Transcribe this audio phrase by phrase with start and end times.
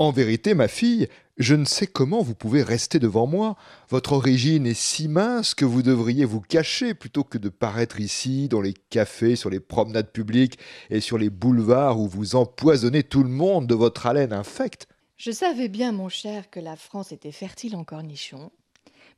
[0.00, 3.58] En vérité, ma fille, je ne sais comment vous pouvez rester devant moi.
[3.90, 8.48] Votre origine est si mince que vous devriez vous cacher plutôt que de paraître ici,
[8.48, 10.58] dans les cafés, sur les promenades publiques
[10.88, 14.88] et sur les boulevards où vous empoisonnez tout le monde de votre haleine infecte.
[15.18, 18.52] Je savais bien, mon cher, que la France était fertile en cornichons,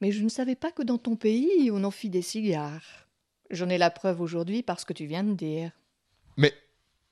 [0.00, 3.06] mais je ne savais pas que dans ton pays on en fit des cigares.
[3.50, 5.70] J'en ai la preuve aujourd'hui parce que tu viens de dire.
[6.36, 6.52] Mais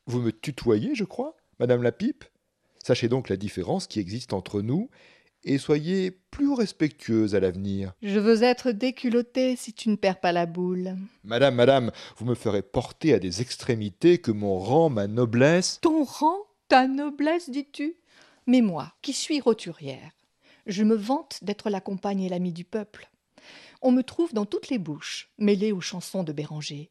[0.07, 2.25] vous me tutoyez, je crois, Madame la Pipe?
[2.85, 4.91] Sachez donc la différence qui existe entre nous
[5.45, 7.93] et soyez plus respectueuse à l'avenir.
[8.03, 10.97] Je veux être déculottée si tu ne perds pas la boule.
[11.25, 15.79] Madame, madame, vous me ferez porter à des extrémités que mon rang, ma noblesse.
[15.81, 16.37] Ton rang
[16.69, 17.97] Ta noblesse, dis-tu?
[18.47, 20.13] Mais moi, qui suis roturière,
[20.67, 23.11] je me vante d'être la compagne et l'amie du peuple.
[23.83, 26.91] On me trouve dans toutes les bouches, mêlée aux chansons de Béranger.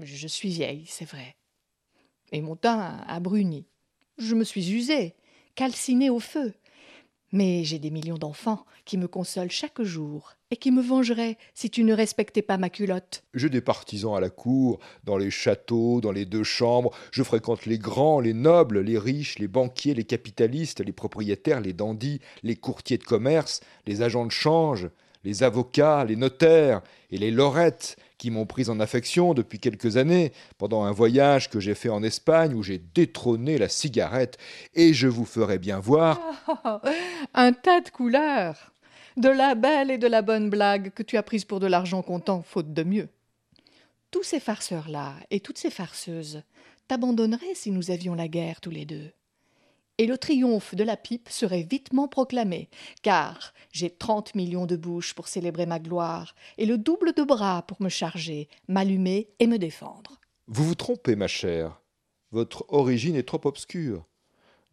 [0.00, 1.36] Je suis vieille, c'est vrai.
[2.32, 3.66] Et mon teint a bruni.
[4.18, 5.14] Je me suis usée,
[5.54, 6.52] calcinée au feu.
[7.32, 11.70] Mais j'ai des millions d'enfants qui me consolent chaque jour et qui me vengeraient si
[11.70, 13.24] tu ne respectais pas ma culotte.
[13.32, 16.90] J'ai des partisans à la cour, dans les châteaux, dans les deux chambres.
[17.10, 21.72] Je fréquente les grands, les nobles, les riches, les banquiers, les capitalistes, les propriétaires, les
[21.72, 24.90] dandys, les courtiers de commerce, les agents de change,
[25.24, 30.30] les avocats, les notaires et les lorettes qui m'ont pris en affection depuis quelques années,
[30.56, 34.38] pendant un voyage que j'ai fait en Espagne où j'ai détrôné la cigarette,
[34.74, 36.20] et je vous ferai bien voir.
[37.34, 38.72] un tas de couleurs
[39.16, 42.00] De la belle et de la bonne blague que tu as prise pour de l'argent
[42.00, 43.08] comptant, faute de mieux.
[44.12, 46.44] Tous ces farceurs-là et toutes ces farceuses
[46.86, 49.10] t'abandonneraient si nous avions la guerre tous les deux
[50.02, 52.68] et le triomphe de la pipe serait vitement proclamé,
[53.02, 57.62] car j'ai trente millions de bouches pour célébrer ma gloire, et le double de bras
[57.68, 60.18] pour me charger, m'allumer et me défendre.
[60.48, 61.80] Vous vous trompez, ma chère.
[62.32, 64.04] Votre origine est trop obscure.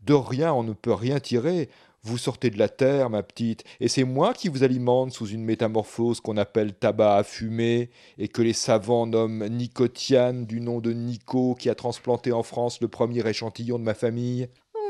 [0.01, 1.69] De rien on ne peut rien tirer.
[2.01, 5.43] Vous sortez de la terre, ma petite, et c'est moi qui vous alimente sous une
[5.43, 10.91] métamorphose qu'on appelle tabac à fumer, et que les savants nomment Nicotiane, du nom de
[10.91, 14.47] Nico, qui a transplanté en France le premier échantillon de ma famille.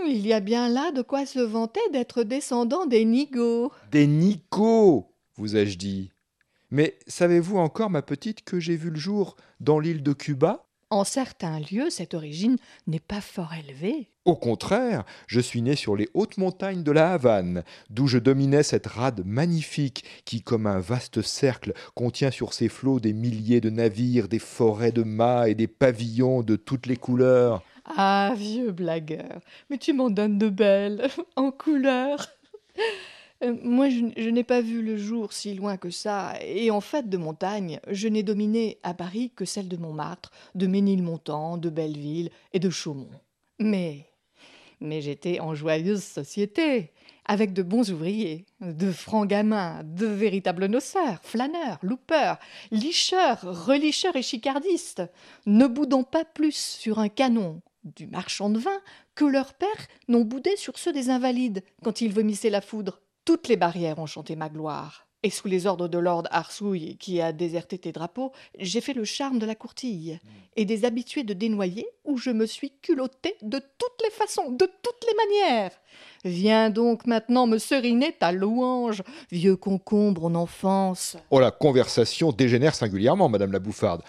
[0.08, 3.72] Il y a bien là de quoi se vanter d'être descendant des Nigauds.
[3.92, 6.12] Des Nicos, vous ai-je dit.
[6.72, 10.66] Mais savez-vous encore, ma petite, que j'ai vu le jour dans l'île de Cuba?
[10.92, 14.10] En certains lieux, cette origine n'est pas fort élevée.
[14.26, 18.64] Au contraire, je suis né sur les hautes montagnes de la Havane, d'où je dominais
[18.64, 23.70] cette rade magnifique qui, comme un vaste cercle, contient sur ses flots des milliers de
[23.70, 27.64] navires, des forêts de mâts et des pavillons de toutes les couleurs.
[27.90, 32.28] Ah, vieux blagueur, mais tu m'en donnes de belles, en couleur.
[33.44, 37.10] Euh, moi, je, n'ai pas vu le jour si loin que ça, et en fait
[37.10, 42.30] de montagne, je n'ai dominé à Paris que celle de Montmartre, de Ménilmontant, de Belleville
[42.54, 43.10] et de Chaumont.
[43.60, 44.06] Mais,
[44.82, 46.92] mais j'étais en joyeuse société,
[47.26, 52.40] avec de bons ouvriers, de francs gamins, de véritables noceurs, flâneurs, loupeurs,
[52.72, 55.04] licheurs, relicheurs et chicardistes,
[55.46, 57.62] ne boudant pas plus sur un canon
[57.96, 58.82] du marchand de vin
[59.16, 63.02] que leurs pères n'ont boudé sur ceux des invalides quand ils vomissaient la foudre.
[63.26, 65.10] Toutes les barrières ont chanté ma gloire.
[65.22, 69.04] Et sous les ordres de Lord Arsouille, qui a déserté tes drapeaux, j'ai fait le
[69.04, 70.18] charme de la courtille
[70.56, 74.66] et des habitués de dénoyer où je me suis culotté de toutes les façons, de
[74.66, 75.72] toutes les manières.
[76.24, 81.18] Viens donc maintenant me seriner ta louange, vieux concombre en enfance.
[81.32, 84.04] Oh, la conversation dégénère singulièrement, madame la bouffarde.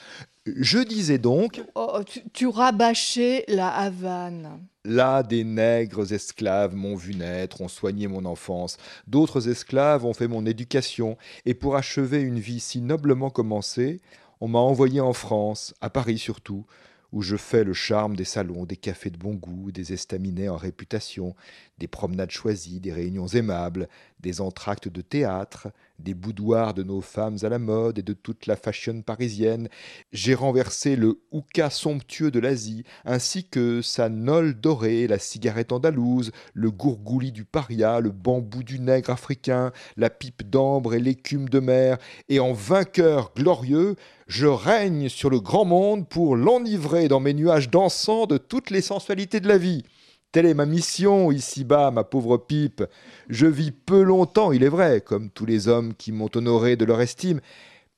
[0.46, 1.62] Je disais donc.
[1.74, 2.00] Oh,
[2.32, 4.66] tu, rabâchais la Havane.
[4.84, 8.78] Là, des nègres esclaves m'ont vu naître, ont soigné mon enfance.
[9.06, 11.18] D'autres esclaves ont fait mon éducation.
[11.44, 14.00] Et pour achever une vie si noblement commencée,
[14.40, 16.64] on m'a envoyé en France, à Paris surtout,
[17.12, 20.56] où je fais le charme des salons, des cafés de bon goût, des estaminets en
[20.56, 21.34] réputation,
[21.78, 23.88] des promenades choisies, des réunions aimables,
[24.20, 28.46] des entr'actes de théâtre, des boudoirs de nos femmes à la mode et de toute
[28.46, 29.68] la fashion parisienne.
[30.12, 36.32] J'ai renversé le houka somptueux de l'Asie, ainsi que sa nole dorée, la cigarette andalouse,
[36.54, 41.60] le gourgouli du paria, le bambou du nègre africain, la pipe d'ambre et l'écume de
[41.60, 41.98] mer,
[42.28, 43.96] et en vainqueur glorieux,
[44.26, 48.80] je règne sur le grand monde pour l'enivrer dans mes nuages dansants de toutes les
[48.80, 49.84] sensualités de la vie.
[50.32, 52.84] Telle est ma mission ici-bas, ma pauvre pipe.
[53.28, 56.84] Je vis peu longtemps, il est vrai, comme tous les hommes qui m'ont honoré de
[56.84, 57.40] leur estime,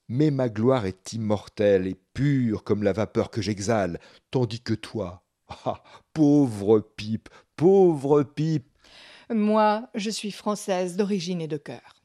[0.08, 4.00] mais ma gloire est immortelle et pure comme la vapeur que j'exhale,
[4.30, 5.22] tandis que toi,
[5.66, 5.82] ah,
[6.14, 8.68] pauvre pipe, pauvre pipe.
[9.28, 12.02] Moi, je suis française d'origine et de cœur.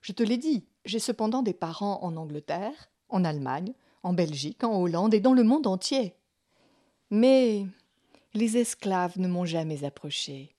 [0.00, 4.80] Je te l'ai dit, j'ai cependant des parents en Angleterre, en Allemagne, en Belgique, en
[4.80, 6.14] Hollande et dans le monde entier.
[7.10, 7.66] Mais
[8.34, 10.54] les esclaves ne m'ont jamais approché.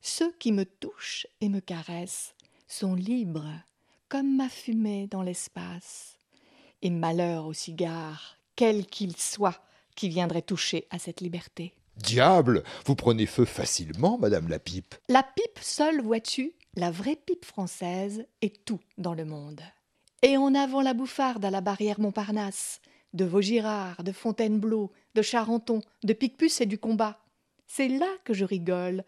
[0.00, 2.34] Ceux qui me touchent et me caressent
[2.66, 3.52] sont libres,
[4.08, 6.18] comme ma fumée dans l'espace.
[6.82, 9.62] Et malheur au cigare, quel qu'il soit,
[9.96, 11.72] qui viendrait toucher à cette liberté.
[11.96, 14.94] Diable Vous prenez feu facilement, madame la pipe.
[15.08, 19.60] La pipe seule, vois-tu, la vraie pipe française, est tout dans le monde.
[20.22, 22.80] Et en avant la bouffarde à la barrière Montparnasse,
[23.12, 27.18] de Vaugirard, de Fontainebleau, de Charenton, de Picpus et du combat.
[27.66, 29.04] C'est là que je rigole,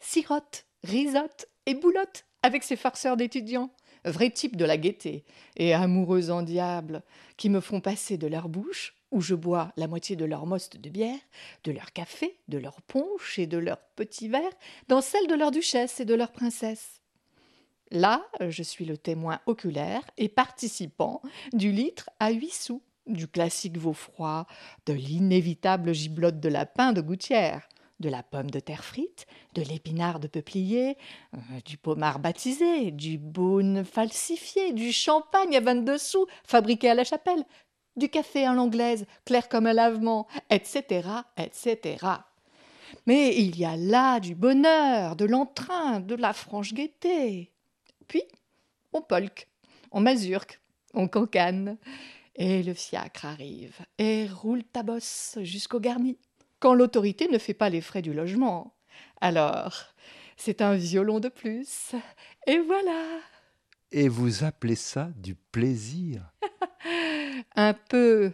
[0.00, 3.70] sirote, risote et boulotte avec ces farceurs d'étudiants,
[4.04, 5.24] vrais types de la gaieté,
[5.56, 7.02] et amoureux en diable,
[7.36, 10.76] qui me font passer de leur bouche où je bois la moitié de leur moste
[10.76, 11.18] de bière,
[11.64, 14.52] de leur café, de leur punch et de leur petit verre,
[14.88, 17.00] dans celle de leur duchesse et de leur princesse.
[17.90, 21.22] Là, je suis le témoin oculaire et participant
[21.52, 24.46] du litre à huit sous, du classique veau froid,
[24.86, 27.68] de l'inévitable giblotte de lapin de gouttière,
[28.00, 30.96] de la pomme de terre frite, de l'épinard de peuplier,
[31.34, 37.04] euh, du pommard baptisé, du beaune falsifié, du champagne à vingt-deux sous fabriqué à la
[37.04, 37.44] chapelle,
[37.96, 42.06] du café à l'anglaise, clair comme un lavement, etc., etc.
[43.06, 47.52] Mais il y a là du bonheur, de l'entrain, de la franche gaieté.
[48.08, 48.22] Puis,
[48.92, 49.46] on polque,
[49.92, 50.60] on mazurque,
[50.94, 51.76] on cancane,
[52.36, 56.18] et le fiacre arrive et roule ta bosse jusqu'au garni,
[56.58, 58.74] quand l'autorité ne fait pas les frais du logement.
[59.20, 59.84] Alors,
[60.36, 61.92] c'est un violon de plus,
[62.46, 63.20] et voilà.
[63.92, 66.32] Et vous appelez ça du plaisir
[67.56, 68.32] Un peu.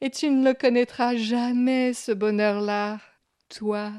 [0.00, 3.00] Et tu ne le connaîtras jamais, ce bonheur-là,
[3.48, 3.92] toi.